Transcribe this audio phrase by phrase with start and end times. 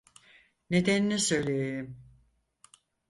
[0.69, 1.97] Nedenini söyleyeyim.